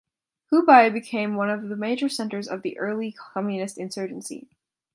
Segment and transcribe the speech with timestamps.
[0.51, 4.49] Hubei became one of the major centers of the early Communist insurgency.